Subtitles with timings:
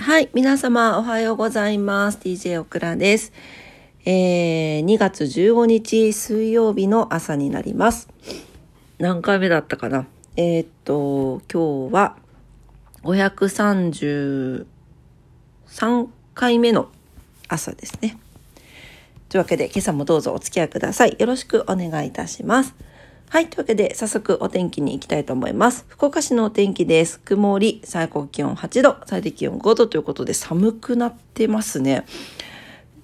[0.00, 2.18] はい、皆様おはようございます。
[2.22, 3.34] DJ オクラです。
[4.06, 8.08] えー、2月15日水曜日の朝になります。
[8.98, 10.06] 何回目だったかな？
[10.36, 12.16] えー、っと、今日は
[13.02, 14.64] 533
[16.32, 16.88] 回目の
[17.48, 18.18] 朝ですね。
[19.28, 21.16] というわけで今朝もどうぞお付き合いください。
[21.18, 22.74] よろしくお願いいたします。
[23.32, 23.46] はい。
[23.46, 25.84] というわけで、早速お天気に行きたいと思います。
[25.86, 27.20] 福岡市のお天気です。
[27.20, 32.04] 曇り、最高気温8度、最低気温5度ということで寒くなってますね。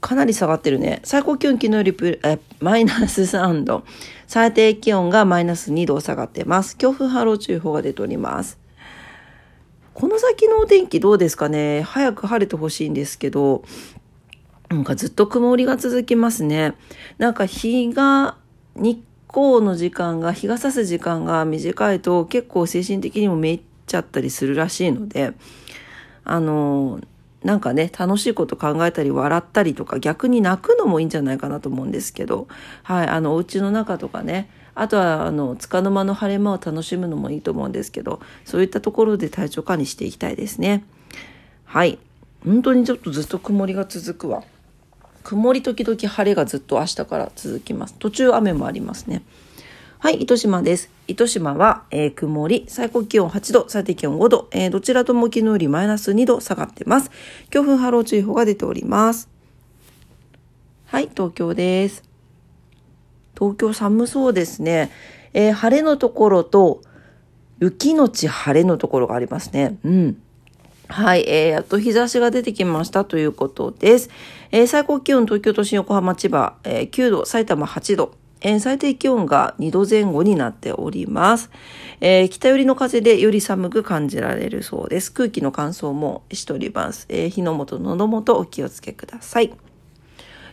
[0.00, 1.02] かなり下がってるね。
[1.04, 3.84] 最高気温昨日よりプえマイナス3度。
[4.26, 6.78] 最低気温がマイナス2度下がってます。
[6.78, 8.58] 強風波浪注意報が出ております。
[9.92, 13.62] この先のお天気どうですかね早く晴れてほしいんですけど、
[14.70, 16.72] なんかずっと曇りが続きますね。
[17.18, 18.38] なんか日が、
[18.74, 25.32] 日光の時間が、日が差す時間が短いと結構精神的にもめいっちゃったりするらしいので、
[26.22, 27.00] あの、
[27.42, 32.46] なんかね、楽しいこと考えたり笑ったりとか逆に泣くのもいいんじゃないかなと思うんですけど、
[32.84, 40.84] はい、あの、お家の中とかね、あとは、あの、束の間の晴れ間を楽しむのもいいと思うんですけど、そういったところで体調管理していきたいですね。
[41.64, 41.98] はい。
[42.44, 44.44] 本当にちょっとずっと曇りが続くわ。
[45.24, 47.94] 曇り時々晴れがずっと明日から続きます。
[47.94, 49.22] 途中雨もありますね。
[49.98, 50.90] はい、糸島です。
[51.08, 57.10] 糸島は、えー、曇り、最高気温8度、最低気温5度、えー、どちらとも昨日よりマイナス2度下がってます。
[57.48, 59.30] 強風波浪注意報が出ております。
[60.84, 62.04] はい、東京です。
[63.34, 64.90] 東京寒そうですね。
[65.32, 66.82] えー、晴れのところと、
[67.60, 69.78] 雪のち晴れのところがありますね。
[69.84, 70.22] うん。
[70.88, 74.10] はい、えー、やっと日差しが出てきましたということです。
[74.52, 81.50] えー、最高気温東京都心、横浜、千葉、えー、9度、埼玉8度、えー、最低気温が2度前後になっております。
[82.00, 85.10] えー、北寄りの風でより寒く感じられるそうです。
[85.10, 87.06] 空気の乾燥もしております。
[87.08, 89.54] えー、火の元、喉元お気をつけください。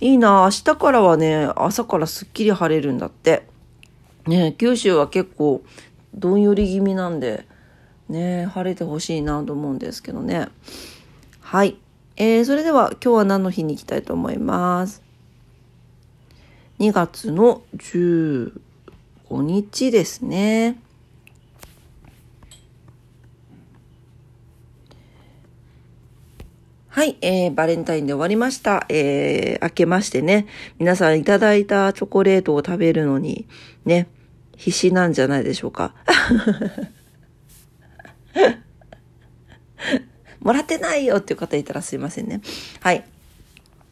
[0.00, 3.44] いいな明日からはね、朝からすっきり晴れるんだって。
[4.26, 5.62] ね九州は結構
[6.14, 7.46] どんより気味なんで、
[8.08, 10.48] ね晴れてほしいなと思うんですけどね。
[11.40, 11.76] はい。
[12.16, 15.02] えー、それでは今日は何の日に行きたいと思います
[16.80, 18.52] ？2月の15
[19.28, 20.78] 日ですね。
[26.98, 28.84] はい、えー、バレンタインで終わりました。
[28.88, 30.48] えー、明けましてね、
[30.80, 33.46] 皆さんいただいたチョコレートを食べるのに、
[33.84, 34.08] ね、
[34.56, 35.94] 必死なんじゃないでしょうか。
[40.48, 42.40] もらってないよっていう方いたらすいませんね。
[42.80, 43.04] はい。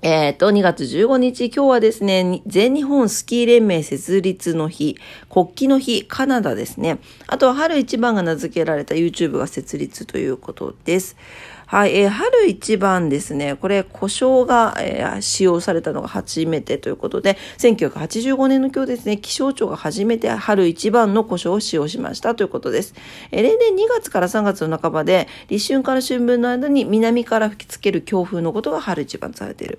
[0.00, 4.96] えっ、ー、と、2月15日、今日はですね、全日本スキー連盟設立の日、
[5.28, 7.00] 国旗の日、カナダですね。
[7.26, 11.16] あとは春一番が名付けられた YouTube が設立ということです。
[11.68, 13.54] はい、えー、春一番ですね。
[13.54, 22.94] これ、故障が、えー、使用されたのが初めてということで、1985年の今日ですね、気象庁が初めて春一番の故障を使用しましたということです。
[23.32, 29.78] えー、例年2月から3月の半ばで、立春から春分の間に南から吹きつける強風のことが春一番とされている。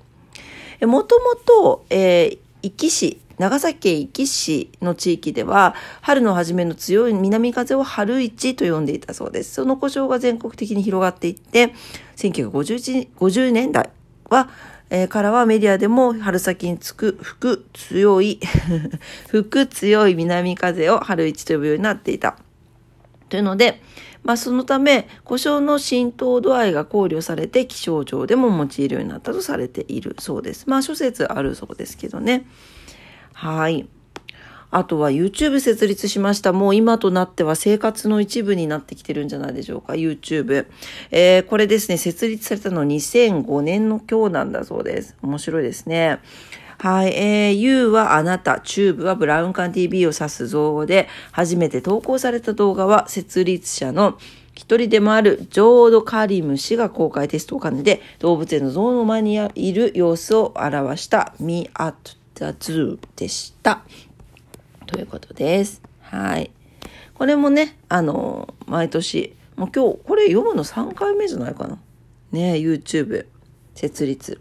[0.88, 9.54] もともと、えー、壱岐市、長崎県壱岐市の地域では、春の初めの強い南風を春一と呼んでいたそうです。
[9.54, 11.74] その故障が全国的に広がっていって、
[12.18, 13.90] 1950年代
[14.30, 14.50] は、
[14.90, 18.42] えー、からはメディアでも春先につく吹く強い
[19.30, 22.38] 吹く強い南風を春一と呼ぶようになっていた。
[23.30, 23.82] というので、
[24.24, 30.66] まあ、そのため、故障の浸透度合いが考慮されて気象庁でも用いるようになったとされているそうです。
[30.68, 32.46] まあ、諸説あるそうですけどね。
[33.34, 33.88] はい。
[34.72, 36.54] あとは YouTube 設立しました。
[36.54, 39.94] もう今となっては生活の一部になってきてるんじゃないでしょうか。
[39.94, 40.68] YouTube。
[41.10, 45.18] えー、これですね、設立されたの2005年の今日なんだそうです。
[45.24, 46.20] 面白いですね。
[46.78, 47.14] はい。
[47.14, 54.20] えー、U はあなた、チューブはブラウン管 TV を指す造語で、初めて投稿された動画は設立者の
[54.54, 63.84] 一人でもあるジョード・カリム氏が公開テストを兼ねて、動物園の像の前にいる様子を表した Me at the Zoo でした。
[64.86, 65.82] ということです。
[66.00, 66.52] はい。
[67.14, 71.78] これもね、あの、毎年、もう今日、これ読むの3回目じゃないかな。
[72.32, 73.26] ね YouTube
[73.76, 74.40] 設立。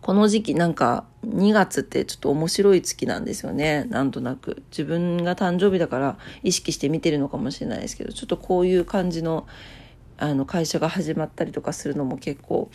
[0.00, 3.84] この時期なんか2月ってちょっと面白い月なんですよね。
[3.90, 4.62] なんとなく。
[4.70, 9.48] 自分が誕生日だから意識して見てるのかもしれないですけど、ちょっとこういう感じの
[10.16, 12.70] あの会社が始まったりとかするのも結構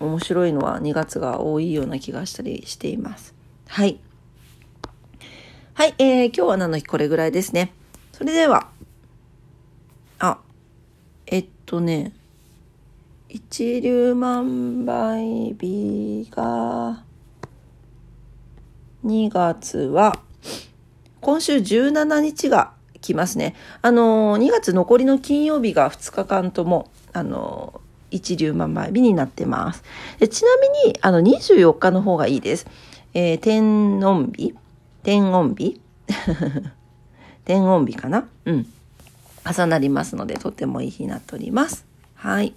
[0.00, 3.34] 面白いのは2月が多いような気がしたりしています。
[3.66, 4.00] はい。
[5.74, 7.72] はい、えー、今日は何の日これぐらいですね。
[8.12, 8.68] それでは、
[10.18, 10.38] あ、
[11.26, 12.12] えっとね、
[13.28, 17.04] 一粒万倍日が、
[19.04, 20.20] 2月は、
[21.20, 23.54] 今週17日が来ますね。
[23.82, 29.82] あの、2月残りの金曜日が2日間とも、あの、一粒万倍日になってます。
[30.18, 32.66] でちなみに、あの、24日の方がいいです。
[33.14, 34.54] えー、天音日
[35.02, 35.80] 天音日
[37.44, 38.28] 天音日かな？
[38.44, 38.66] うん。
[39.50, 41.86] 重なりますので、とてもいい日になっております。
[42.14, 42.54] はい。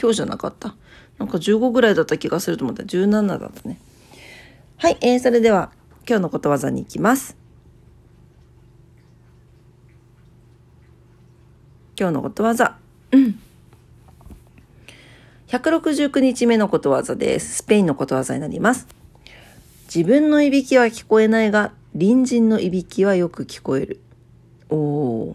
[0.00, 0.74] 今日じゃなかった。
[1.18, 3.78] なんか15ぐらいだった気がすると思ったら17だったね。
[4.76, 5.72] はい、えー、それでは
[6.08, 7.36] 今日のことわざに行きます。
[11.98, 12.76] 今日のことわざ。
[13.10, 13.40] うん。
[15.48, 17.56] 169日目のことわざです。
[17.56, 18.86] スペインのことわざになります。
[19.92, 24.00] 自分のいびきは聞こえないが、隣人のいびきはよく聞こえる。
[24.68, 25.34] おー。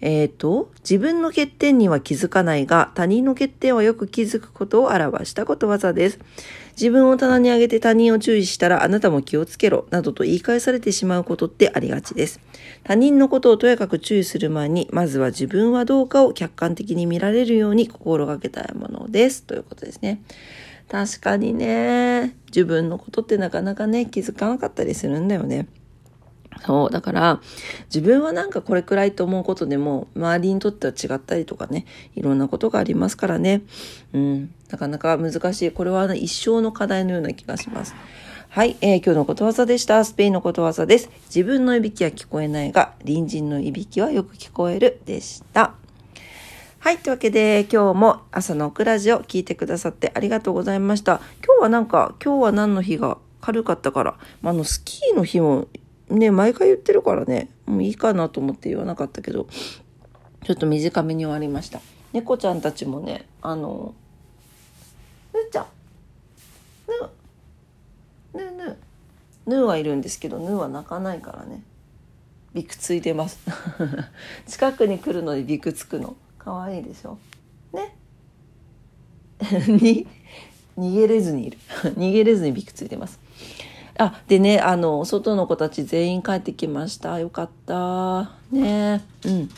[0.00, 6.18] えっ、ー、と、自分の欠点には気づかないが、他人の欠点はよく気づくことを表したことわざです。
[6.72, 12.40] 自分を棚に上げて他人を注意したらあなたも気をつけろ、などと言い返されてしまうことってありがちです。
[12.84, 19.44] 他人のことをとやかく注意する前に、まずは自分はどうかを客観的に見られるように心がけたいものです。
[19.44, 20.22] ということですね。
[20.88, 25.68] 確かにね、自分のことってなかなかね、気づかなかったりするんだよね。
[26.64, 26.90] そう。
[26.90, 27.40] だから、
[27.86, 33.62] 自分はなんかこれくらいと思うことでも、周りにとっては違ったりとかね、いろんなことがありますからね。
[34.12, 34.54] うん。
[34.70, 35.70] なかなか難しい。
[35.70, 37.94] これは、一生の課題のような気がします。
[38.50, 40.04] はい、えー、今日のことわざでした。
[40.04, 41.08] スペインのことわざです。
[41.26, 45.74] 自分のいびきは聞こえないが、隣人のいびきはよく聞こえるでした。
[46.80, 46.98] はい。
[46.98, 51.20] というわけで、今日も朝のオクラジオ聞いてくださってありがとうございました。
[51.46, 55.68] 今日はなんか、今日は何の日が軽かったから、まあ、あの、スキーの日も
[56.10, 59.46] ね、毎回言ってるからね、もういいかなと思って言わなかったけど、
[60.44, 61.80] ちょっと短めに終わりました。
[62.12, 63.94] 猫ちゃんたちもね、あの、
[65.32, 65.66] ぬーちゃん、
[68.34, 68.76] ぬー、ぬーぬー、
[69.50, 71.62] ぬーはいるんですけど、ぬーは泣かないからね。
[72.52, 73.38] びくついてます。
[74.48, 76.16] 近くに来るのにびくつくの。
[76.38, 77.18] かわいいでしょ。
[77.72, 77.94] ね。
[79.68, 80.06] に、
[80.76, 81.58] 逃げれずにいる。
[81.96, 83.20] 逃げれずにびくついてます。
[84.00, 87.20] あ、でね、あの、外の子たち全員帰ってきました。
[87.20, 88.30] よかった。
[88.50, 89.50] ねうん。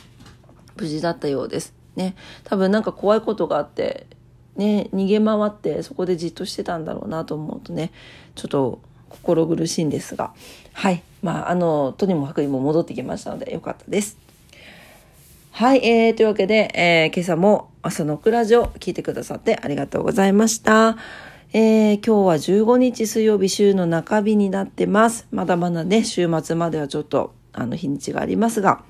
[0.76, 1.72] 無事だったようです。
[1.94, 2.16] ね。
[2.42, 4.08] 多分なんか怖いことがあって、
[4.56, 7.92] ね、逃げ回ってそこでじっとしてたんだろうなと思うとね、
[8.34, 8.80] ちょっと
[9.10, 10.32] 心苦しいんですが、
[10.72, 11.04] はい。
[11.22, 14.18] まあ、あの、とにもかくにも戻ってきましたのでよかったです。
[15.52, 20.96] はい、えー、というわけで、えー、今朝も朝のクラジオ聞いてくださってありがとうございました。
[21.54, 25.26] えー、今日は15日水曜日週の中日になってます。
[25.30, 28.82] まだまだね、週末まではちょっと、あの、日にちがありますが、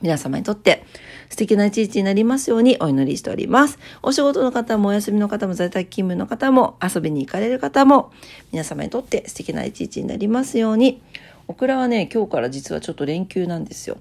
[0.00, 0.84] 皆様にとって
[1.30, 3.76] 素敵な一日になりますようにお祈りしております。
[4.04, 8.12] お仕事の方もお休みの方も在宅勤務の方も遊びに行かれる方も
[8.52, 11.02] 皆様にとって素敵な一日になりますように。
[11.48, 13.98] オクラはね、今日から実はちょっと連休なんですよ。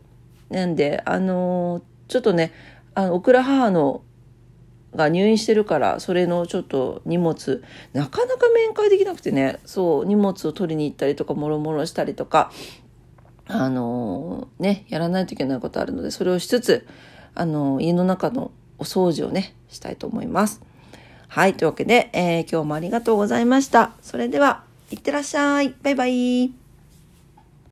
[0.52, 2.54] なんで、あのー、ちょっとね、
[2.94, 4.04] あの、オクラ母の
[4.96, 7.64] が入院してるからそれのちょっと荷物
[7.94, 12.52] なかなか面会できなくてねそう荷物を取りに行ったりとかもろもろしたりとか
[13.48, 16.88] あのー、ねやらないといけないことあるのでそれをしつつ
[17.36, 20.62] あのー、家の中のお掃除をねしたいと思います。
[21.30, 21.54] はい。
[21.54, 23.92] というわけで、えー、今日もありがとうございました。
[24.02, 25.76] それでは、いってらっしゃい。
[25.84, 26.69] バイバイ。